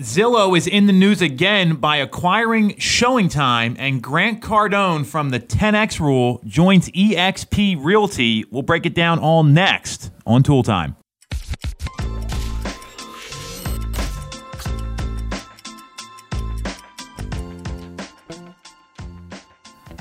[0.00, 5.38] Zillow is in the news again by acquiring Showing Time, and Grant Cardone from the
[5.38, 8.44] 10X Rule joins eXp Realty.
[8.50, 10.96] We'll break it down all next on Tool Time.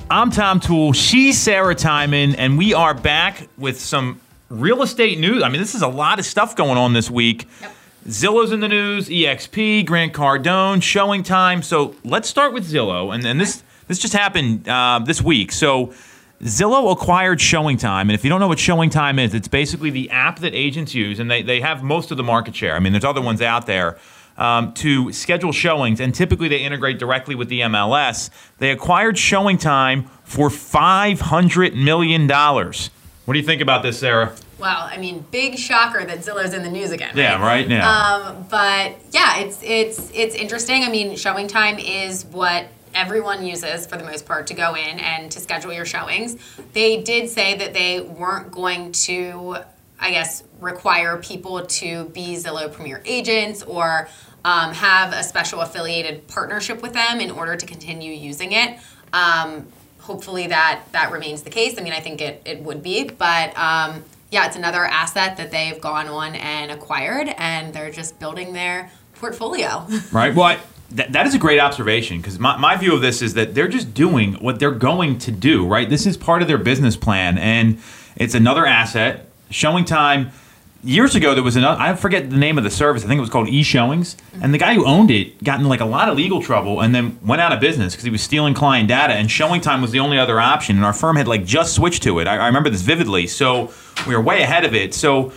[0.10, 0.94] I'm Tom Tool.
[0.94, 4.20] She's Sarah Tymon, and we are back with some
[4.50, 5.44] real estate news.
[5.44, 7.48] I mean, this is a lot of stuff going on this week.
[7.62, 7.76] Yep.
[8.06, 11.62] Zillow's in the news, EXP, Grant Cardone, Showing Time.
[11.62, 15.54] So let's start with Zillow, and, and this this just happened uh, this week.
[15.54, 15.94] So
[16.42, 19.90] Zillow acquired Showing Time, and if you don't know what Showing Time is, it's basically
[19.90, 22.76] the app that agents use, and they, they have most of the market share.
[22.76, 23.98] I mean, there's other ones out there.
[24.36, 28.32] Um, to schedule showings, and typically they integrate directly with the MLS.
[28.58, 32.28] They acquired Showing Time for $500 million.
[32.28, 34.34] What do you think about this, Sarah?
[34.64, 37.18] Wow, I mean, big shocker that Zillow's in the news again.
[37.18, 38.30] Yeah, right now.
[38.30, 40.84] Um, but yeah, it's it's it's interesting.
[40.84, 45.00] I mean, showing time is what everyone uses for the most part to go in
[45.02, 46.38] and to schedule your showings.
[46.72, 49.58] They did say that they weren't going to,
[50.00, 54.08] I guess, require people to be Zillow Premier agents or
[54.46, 58.80] um, have a special affiliated partnership with them in order to continue using it.
[59.12, 59.68] Um,
[60.00, 61.78] hopefully that that remains the case.
[61.78, 65.52] I mean, I think it, it would be, but um, yeah, it's another asset that
[65.52, 69.86] they've gone on and acquired, and they're just building their portfolio.
[70.12, 70.34] right.
[70.34, 73.36] Well, I, that, that is a great observation because my, my view of this is
[73.36, 75.88] that they're just doing what they're going to do, right?
[75.88, 77.80] This is part of their business plan, and
[78.16, 79.30] it's another asset.
[79.52, 80.32] Showing time
[80.84, 83.04] years ago there was another i forget the name of the service.
[83.04, 84.18] I think it was called e-showings.
[84.42, 86.94] And the guy who owned it got in like a lot of legal trouble and
[86.94, 89.92] then went out of business because he was stealing client data and showing time was
[89.92, 92.28] the only other option and our firm had like just switched to it.
[92.28, 93.28] I, I remember this vividly.
[93.28, 93.72] So
[94.08, 94.94] we were way ahead of it.
[94.94, 95.32] So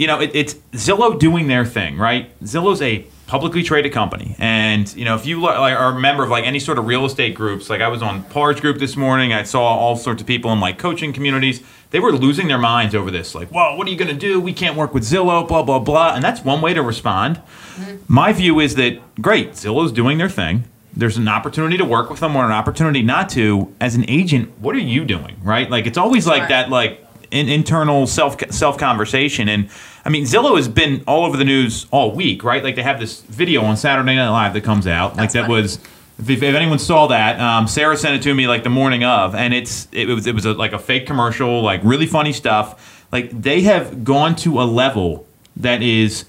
[0.00, 2.38] you know it, it's zillow doing their thing right?
[2.40, 4.34] Zillow's a publicly traded company.
[4.38, 7.04] And you know if you like, are a member of like any sort of real
[7.04, 9.32] estate groups like i was on parge group this morning.
[9.34, 11.62] I saw all sorts of people in like coaching communities.
[11.90, 14.40] They were losing their minds over this like well what are you going to do?
[14.40, 16.14] We can't work with zillow blah blah blah.
[16.14, 17.36] And that's one way to respond.
[17.36, 17.96] Mm-hmm.
[18.08, 20.64] my view is that great zillow's doing their thing.
[20.96, 23.72] There's an opportunity to work with them or an opportunity not to.
[23.80, 25.70] As an agent what are you doing right?
[25.70, 29.70] Like it's always like that like in, internal self self conversation and
[30.04, 32.62] I mean, Zillow has been all over the news all week, right?
[32.64, 35.10] Like they have this video on Saturday Night Live that comes out.
[35.16, 35.62] That's like that funny.
[35.62, 35.78] was.
[36.18, 39.34] If, if anyone saw that, um, Sarah sent it to me like the morning of,
[39.34, 43.06] and it's it was it was a, like a fake commercial, like really funny stuff.
[43.10, 46.24] Like they have gone to a level that is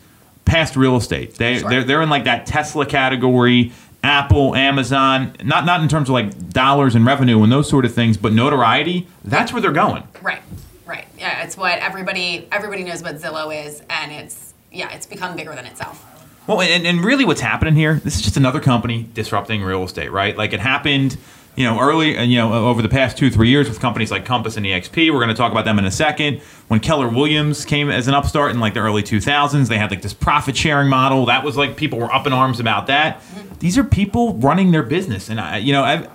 [0.46, 1.36] past real estate.
[1.36, 1.70] They Sure.
[1.70, 3.72] they're, they're in like that Tesla category,
[4.04, 5.34] Apple, Amazon.
[5.44, 8.32] Not not in terms of like dollars and revenue and those sort of things, but
[8.34, 9.08] notoriety.
[9.26, 10.04] That's where they're going.
[10.22, 10.42] right, right.
[11.42, 15.56] Yeah, it's what everybody everybody knows what Zillow is, and it's yeah, it's become bigger
[15.56, 16.06] than itself.
[16.46, 20.12] Well, and, and really what's happening here, this is just another company disrupting real estate,
[20.12, 20.38] right?
[20.38, 21.18] Like it happened,
[21.56, 24.26] you know, early, uh, you know, over the past two, three years with companies like
[24.26, 25.12] Compass and EXP.
[25.12, 26.42] We're going to talk about them in a second.
[26.68, 30.02] When Keller Williams came as an upstart in like the early 2000s, they had like
[30.02, 31.26] this profit sharing model.
[31.26, 33.22] That was like people were up in arms about that.
[33.60, 35.30] These are people running their business.
[35.30, 36.08] And I, you know, I,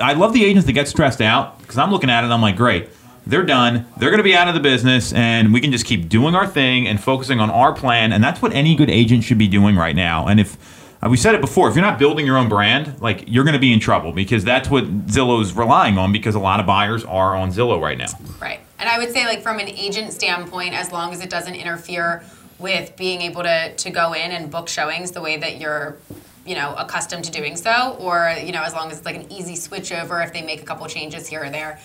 [0.00, 2.42] I love the agents that get stressed out because I'm looking at it and I'm
[2.42, 2.88] like, great
[3.26, 3.86] they're done.
[3.98, 6.46] They're going to be out of the business, and we can just keep doing our
[6.46, 8.12] thing and focusing on our plan.
[8.12, 10.26] And that's what any good agent should be doing right now.
[10.26, 10.56] And if
[11.02, 13.54] uh, we said it before, if you're not building your own brand, like you're going
[13.54, 16.12] to be in trouble because that's what Zillow's relying on.
[16.12, 18.12] Because a lot of buyers are on Zillow right now.
[18.40, 18.60] Right.
[18.78, 22.22] And I would say, like, from an agent standpoint, as long as it doesn't interfere
[22.58, 25.96] with being able to, to go in and book showings the way that you're,
[26.44, 29.32] you know, accustomed to doing so, or, you know, as long as it's like an
[29.32, 31.80] easy switch over if they make a couple changes here or there,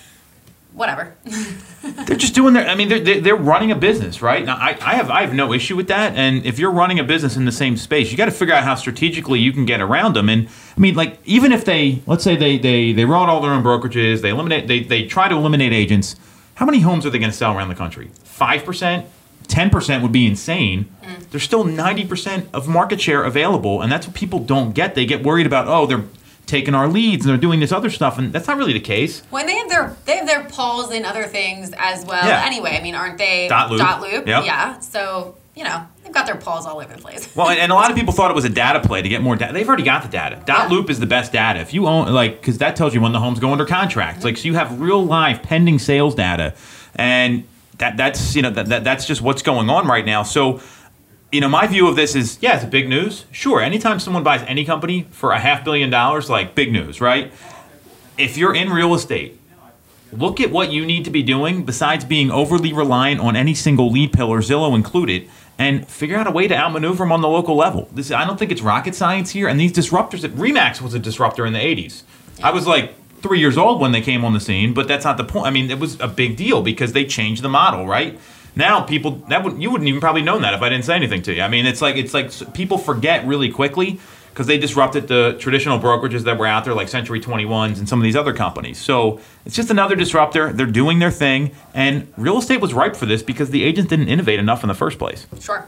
[0.73, 1.15] whatever.
[2.05, 2.67] They're just doing their.
[2.67, 4.45] I mean, they're they're, they're running a business, right?
[4.45, 6.15] Now, I, I have I have no issue with that.
[6.15, 8.63] And if you're running a business in the same space, you got to figure out
[8.63, 10.27] how strategically you can get around them.
[10.27, 13.51] And I mean, like even if they let's say they they they run all their
[13.51, 16.15] own brokerages, they eliminate they they try to eliminate agents.
[16.55, 18.11] How many homes are they going to sell around the country?
[18.23, 19.05] Five percent.
[19.47, 20.85] 10% would be insane.
[21.01, 21.29] Mm.
[21.31, 24.93] There's still 90% of market share available, and that's what people don't get.
[24.93, 26.03] They get worried about, oh, they're
[26.49, 29.21] taking our leads and they're doing this other stuff, and that's not really the case.
[29.29, 32.25] when they have their they have their paws in other things as well.
[32.25, 32.43] Yeah.
[32.45, 33.79] Anyway, I mean, aren't they Dot loop.
[33.79, 34.27] Dot loop.
[34.27, 34.45] Yep.
[34.45, 34.79] Yeah.
[34.79, 37.33] So you know they've got their paws all over the place.
[37.35, 39.21] Well, and, and a lot of people thought it was a data play to get
[39.21, 39.53] more data.
[39.53, 40.41] They've already got the data.
[40.45, 40.75] Dot Yeah.
[40.75, 41.59] loop is the best data.
[41.59, 44.23] If you own, like, because that tells you when the homes go under contract.
[44.23, 46.55] Like, so you have real live pending sales data,
[46.95, 47.43] and
[47.77, 50.23] that that's you know that, that that's just what's going on right now.
[50.23, 50.61] So.
[51.31, 53.25] You know, my view of this is, yeah, it's big news.
[53.31, 57.31] Sure, anytime someone buys any company for a half billion dollars, like big news, right?
[58.17, 59.39] If you're in real estate,
[60.11, 63.91] look at what you need to be doing besides being overly reliant on any single
[63.91, 65.29] lead pillar, Zillow included,
[65.59, 67.87] and figure out a way to outmaneuver them on the local level.
[67.93, 69.47] This I don't think it's rocket science here.
[69.47, 72.03] And these disruptors, Remax was a disruptor in the '80s.
[72.41, 75.17] I was like three years old when they came on the scene, but that's not
[75.17, 75.45] the point.
[75.45, 78.17] I mean, it was a big deal because they changed the model, right?
[78.55, 81.21] Now people that would you wouldn't even probably known that if I didn't say anything
[81.23, 81.41] to you.
[81.41, 83.99] I mean, it's like it's like people forget really quickly
[84.29, 87.99] because they disrupted the traditional brokerages that were out there, like Century 21s and some
[87.99, 88.77] of these other companies.
[88.77, 90.53] So it's just another disruptor.
[90.53, 94.07] They're doing their thing, and real estate was ripe for this because the agents didn't
[94.07, 95.27] innovate enough in the first place.
[95.39, 95.67] Sure.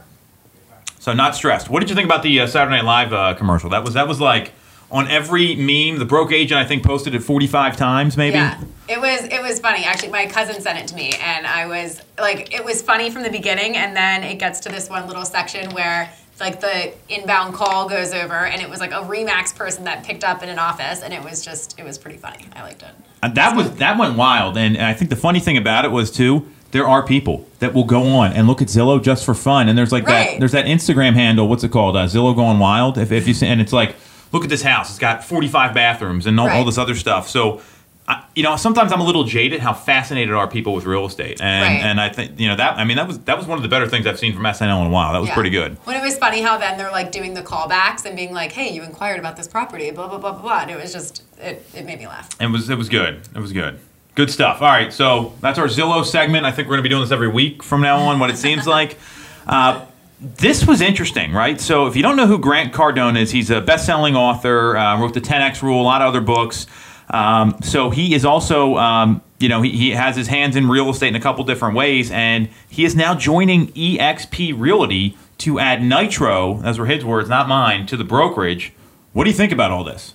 [0.98, 1.68] So not stressed.
[1.68, 3.68] What did you think about the uh, Saturday Night Live uh, commercial?
[3.70, 4.52] That was that was like
[4.92, 5.98] on every meme.
[5.98, 8.34] The broke agent I think posted it 45 times, maybe.
[8.36, 9.84] Yeah, it was it was funny.
[9.84, 13.22] Actually, my cousin sent it to me, and I was like, it was funny from
[13.22, 16.10] the beginning, and then it gets to this one little section where
[16.40, 20.24] like the inbound call goes over and it was like a remax person that picked
[20.24, 22.90] up in an office and it was just it was pretty funny i liked it
[23.22, 25.92] and that was that went wild and, and i think the funny thing about it
[25.92, 29.34] was too there are people that will go on and look at Zillow just for
[29.34, 30.30] fun, and there's like Right.
[30.30, 30.38] that.
[30.38, 31.46] There's that Instagram handle.
[31.46, 31.96] What's it called?
[31.96, 32.96] Uh, Zillow going wild.
[32.96, 33.94] If, if you see, and it's like,
[34.32, 34.90] look at this house.
[34.90, 36.66] It's got 45 bathrooms and all, all Right.
[36.66, 37.28] this other stuff.
[37.28, 37.60] So,
[38.08, 41.40] I, you know, sometimes I'm a little jaded how fascinated are people with real estate,
[41.40, 41.80] and Right.
[41.88, 42.76] and I think you know that.
[42.76, 44.80] I mean, that was that was one of the better things I've seen from SNL
[44.80, 45.12] in a while.
[45.12, 45.34] That was Yeah.
[45.34, 45.76] pretty good.
[45.84, 48.72] when it was funny how then they're like doing the callbacks and being like hey
[48.72, 51.64] you inquired about this property blah blah blah blah blah and it was just it,
[51.74, 53.20] it made me laugh It was it was good.
[53.36, 53.78] It was good.
[54.16, 54.60] Good stuff.
[54.60, 56.44] All right, so that's our Zillow segment.
[56.44, 58.18] I think we're going to be doing this every week from now on.
[58.18, 58.98] What it seems like.
[59.46, 59.80] Uh,
[60.22, 61.60] this was interesting, right?
[61.60, 64.76] So if you don't know who Grant Cardone is, he's a best-selling author.
[64.76, 66.68] Uh, wrote the 10x Rule, a lot of other books.
[67.10, 70.88] Um, so he is also, um, you know, he, he has his hands in real
[70.90, 75.82] estate in a couple different ways, and he is now joining EXP Realty to add
[75.82, 76.58] nitro.
[76.58, 78.72] Those were his words, not mine, to the brokerage.
[79.12, 80.14] What do you think about all this?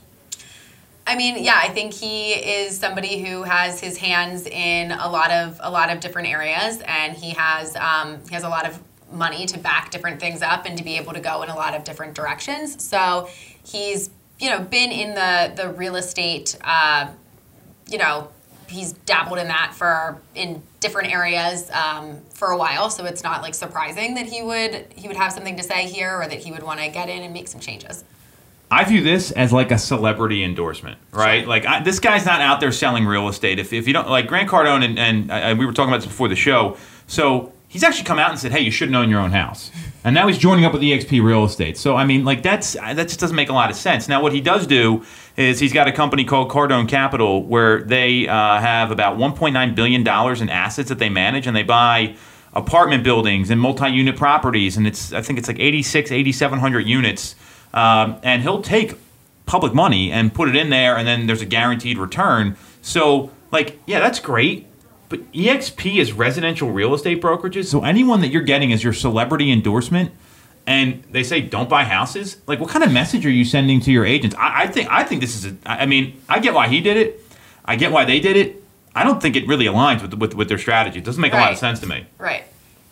[1.05, 5.31] I mean, yeah, I think he is somebody who has his hands in a lot
[5.31, 8.81] of a lot of different areas, and he has um, he has a lot of
[9.11, 11.73] money to back different things up and to be able to go in a lot
[11.73, 12.83] of different directions.
[12.83, 13.29] So
[13.63, 14.09] he's
[14.39, 17.09] you know been in the the real estate, uh,
[17.89, 18.29] you know,
[18.67, 22.89] he's dabbled in that for in different areas um, for a while.
[22.89, 26.15] So it's not like surprising that he would he would have something to say here
[26.21, 28.03] or that he would want to get in and make some changes.
[28.69, 31.41] I view this as like a celebrity endorsement, right?
[31.41, 31.47] Sure.
[31.47, 33.59] Like I, this guy's not out there selling real estate.
[33.59, 36.07] If, if you don't like Grant Cardone and, and uh, we were talking about this
[36.07, 36.75] before the show,
[37.07, 39.71] so he's actually come out and said, "Hey, you shouldn't own your own house,"
[40.03, 41.77] and now he's joining up with EXP Real Estate.
[41.77, 44.07] So I mean, like that's uh, that just doesn't make a lot of sense.
[44.07, 45.03] Now what he does do
[45.35, 50.03] is he's got a company called Cardone Capital where they uh, have about 1.9 billion
[50.03, 52.15] dollars in assets that they manage, and they buy
[52.53, 57.35] apartment buildings and multi-unit properties, and it's I think it's like 86, 8,700 units.
[57.73, 58.95] Um, and he'll take
[59.45, 62.55] public money and put it in there, and then there's a guaranteed return.
[62.81, 64.67] So, like, yeah, that's great.
[65.09, 67.65] But EXP is residential real estate brokerages.
[67.65, 70.11] So anyone that you're getting is your celebrity endorsement,
[70.65, 73.91] and they say don't buy houses, like, what kind of message are you sending to
[73.91, 74.35] your agents?
[74.37, 75.45] I, I think I think this is.
[75.45, 77.23] A, I mean, I get why he did it.
[77.63, 78.63] I get why they did it.
[78.93, 80.99] I don't think it really aligns with with, with their strategy.
[80.99, 82.05] It doesn't make a lot of sense to me.
[82.17, 82.43] Right.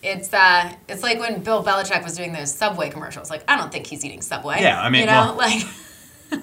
[0.04, 3.30] It's uh, it's like when Bill Belichick was doing those Subway commercials.
[3.32, 4.62] Like, I don't think he's eating Subway.
[4.62, 5.64] Yeah, I mean, you know, well- like,
[6.32, 6.42] it,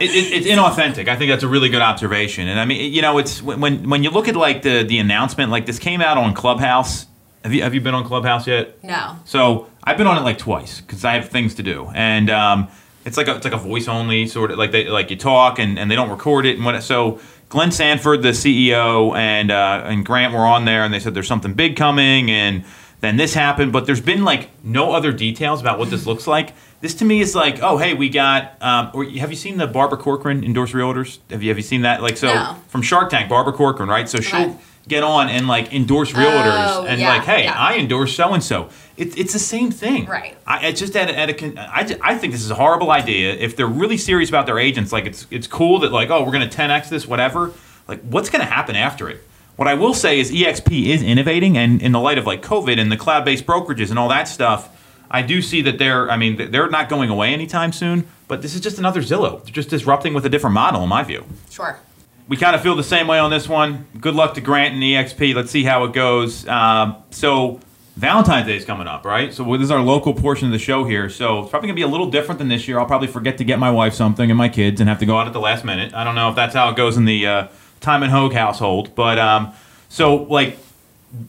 [0.00, 1.08] it, it's inauthentic.
[1.08, 2.48] I think that's a really good observation.
[2.48, 5.50] And I mean, you know, it's when when- you look at like the the announcement,
[5.50, 7.06] like this came out on Clubhouse.
[7.44, 8.82] Have you have you been on Clubhouse yet?
[8.84, 9.16] no.
[9.24, 12.68] So I've been on it like twice because I have things to do, and um,
[13.04, 15.58] it's like a, it's like a voice only sort of like they like you talk
[15.58, 16.80] and, and they don't record it and what.
[16.84, 17.18] So
[17.48, 21.26] Glenn Sanford, the CEO, and uh, and Grant were on there, and they said there's
[21.26, 22.64] something big coming, and
[23.02, 26.54] then this happened, but there's been like no other details about what this looks like.
[26.80, 28.54] This to me is like, oh hey, we got.
[28.62, 31.18] Um, or have you seen the Barbara Corcoran endorse realtors?
[31.30, 32.00] Have you have you seen that?
[32.02, 32.56] Like so No.
[32.68, 34.08] from Shark Tank, Barbara Corcoran, right?
[34.08, 34.56] So she'll Right.
[34.88, 37.54] get on and like endorse realtors Oh, and yeah, like, hey, yeah.
[37.56, 38.68] I endorse so and so.
[38.96, 40.06] It's it's the same thing.
[40.06, 40.36] Right.
[40.46, 43.32] I, I just at a, at a I, I think this is a horrible idea.
[43.34, 46.32] If they're really serious about their agents, like it's it's cool that like oh we're
[46.32, 47.52] gonna 10x this whatever.
[47.88, 49.22] Like what's gonna happen after it?
[49.56, 52.78] What I will say is EXP is innovating, and in the light of like COVID
[52.80, 54.68] and the cloud-based brokerages and all that stuff,
[55.10, 58.06] I do see that they're I mean they're not going away anytime soon.
[58.28, 61.02] But this is just another Zillow, They're just disrupting with a different model in my
[61.02, 61.78] view Sure.
[62.28, 63.84] we kind of feel the same way on this one.
[64.00, 65.34] Good luck to Grant and EXP.
[65.34, 66.48] Let's see how it goes.
[66.48, 67.60] Um, so
[67.96, 69.34] Valentine's Day is coming up, right?
[69.34, 71.10] So this is our local portion of the show here.
[71.10, 72.78] So it's probably gonna be a little different than this year.
[72.78, 75.18] I'll probably forget to get my wife something and my kids, and have to go
[75.18, 75.92] out at the last minute.
[75.92, 77.46] I don't know if that's how it goes in the uh,
[77.82, 79.52] Time and Hogue household, but um,
[79.88, 80.58] so like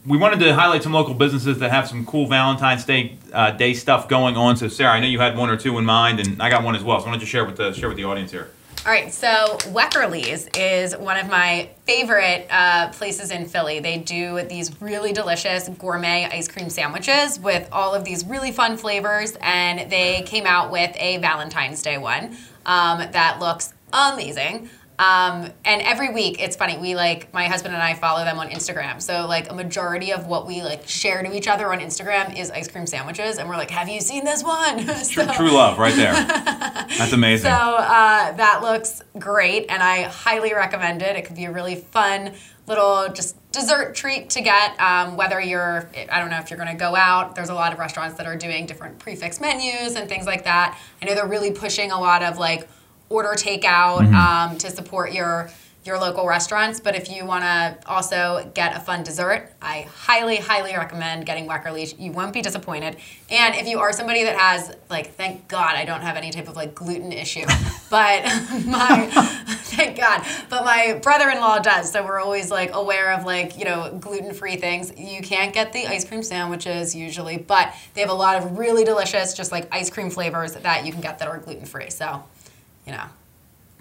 [0.05, 3.74] we wanted to highlight some local businesses that have some cool Valentine's Day uh, Day
[3.74, 4.55] stuff going on.
[4.55, 6.75] So Sarah, I know you had one or two in mind, and I got one
[6.75, 7.00] as well.
[7.00, 8.50] So why don't you share with the share with the audience here?
[8.86, 13.79] All right, so Weckerly's is one of my favorite uh, places in Philly.
[13.79, 18.75] They do these really delicious gourmet ice cream sandwiches with all of these really fun
[18.75, 24.69] flavors, and they came out with a Valentine's Day one um, that looks amazing.
[25.03, 26.77] Um, and every week, it's funny.
[26.77, 29.01] We like my husband and I follow them on Instagram.
[29.01, 32.50] So like a majority of what we like share to each other on Instagram is
[32.51, 35.95] ice cream sandwiches, and we're like, "Have you seen this one?" True, true love, right
[35.95, 36.13] there.
[36.98, 37.50] That's amazing.
[37.50, 41.15] So uh, that looks great, and I highly recommend it.
[41.15, 42.33] It could be a really fun
[42.67, 44.79] little just dessert treat to get.
[44.79, 47.36] Um, whether you're, I don't know if you're going to go out.
[47.36, 50.45] There's a lot of restaurants that are doing different prix fixe menus and things like
[50.45, 50.79] that.
[51.01, 52.67] I know they're really pushing a lot of like
[53.13, 54.15] order takeout Mm-hmm.
[54.15, 55.50] um, to support your
[55.86, 56.79] your local restaurants.
[56.79, 61.46] But if you want to also get a fun dessert, I highly, highly recommend getting
[61.46, 62.00] Wacker Weckerly.
[62.00, 62.96] You won't be disappointed.
[63.29, 66.48] And if you are somebody that has, like, thank God I don't have any type
[66.48, 67.46] of like gluten issue,
[67.89, 68.24] but
[68.65, 69.10] my,
[69.74, 71.91] thank God, but my brother-in-law does.
[71.91, 74.93] So we're always like aware of like you know gluten-free things.
[74.98, 78.86] You can't get the ice cream sandwiches usually, but they have a lot of really
[78.86, 81.89] delicious, just like ice cream flavors that you can get that are gluten-free.
[81.89, 82.24] So,
[82.86, 83.06] you know.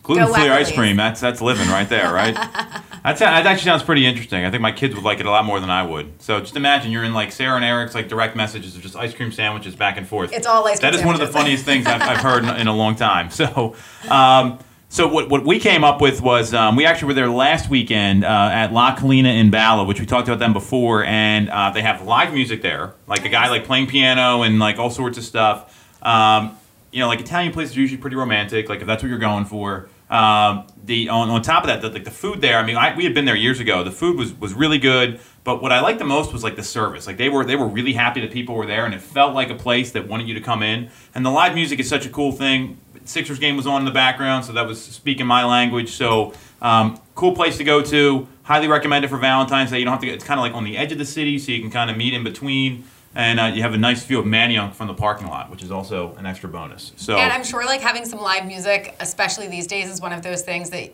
[0.03, 0.97] Gluten free ice cream.
[0.97, 2.35] That's that's living right there, right?
[3.05, 4.45] that's, that actually sounds pretty interesting.
[4.45, 6.21] I think my kids would like it a lot more than I would.
[6.21, 9.15] So just imagine you're in like Sarah and Eric's like direct messages of just ice
[9.15, 10.33] cream sandwiches back and forth.
[10.33, 12.51] It's all ice cream That is one of the funniest things I've, I've heard in,
[12.57, 13.31] in a long time.
[13.31, 13.77] So.
[14.09, 17.71] Um, so what, what we came up with was um, we actually were there last
[17.71, 21.71] weekend uh, at La Collina in Bala, which we talked about them before, and uh,
[21.71, 25.17] they have live music there, like a guy like playing piano and like all sorts
[25.17, 25.89] of stuff.
[26.03, 26.59] Um,
[26.93, 29.47] you know, like Italian places are usually pretty romantic, like if that's what you're going
[29.47, 29.89] for.
[30.11, 32.59] Um, the on, on top of that, the, like the food there.
[32.59, 33.83] I mean, I, we had been there years ago.
[33.83, 36.63] The food was was really good, but what I liked the most was like the
[36.63, 37.07] service.
[37.07, 39.49] Like they were they were really happy that people were there, and it felt like
[39.49, 40.91] a place that wanted you to come in.
[41.15, 42.79] And the live music is such a cool thing.
[43.05, 45.93] Sixers game was on in the background, so that was speaking my language.
[45.93, 48.29] So um, cool place to go to.
[48.43, 49.79] Highly recommend it for Valentine's Day.
[49.79, 50.09] You don't have to.
[50.09, 51.97] It's kind of like on the edge of the city, so you can kind of
[51.97, 52.85] meet in between.
[53.15, 55.71] And uh, you have a nice view of Manayunk from the parking lot, which is
[55.71, 56.93] also an extra bonus.
[56.97, 60.23] So And I'm sure like having some live music, especially these days, is one of
[60.23, 60.93] those things that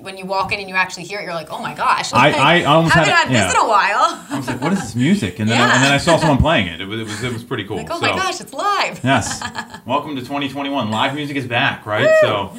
[0.00, 2.12] when you walk in and you actually hear it, you're like, oh my gosh.
[2.12, 3.60] I- Like, I almost haven't had had a- this yeah.
[3.60, 4.26] in a while.
[4.30, 6.38] I was like, "What is this music?" And then I, and then I saw someone
[6.38, 6.80] playing it.
[6.80, 7.76] It was it was, it was pretty cool.
[7.76, 9.00] Like, oh so, my gosh, it's live.
[9.04, 9.40] Yes.
[9.86, 10.90] Welcome to 2021.
[10.92, 12.08] Live music is back, right?
[12.20, 12.52] So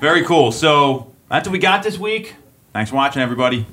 [0.00, 0.52] very cool.
[0.52, 2.34] So that's what we got this week.
[2.72, 3.66] Thanks for watching, everybody.